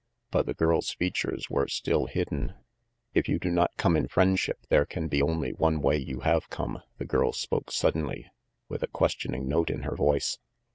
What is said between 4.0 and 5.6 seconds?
friendship, there can be only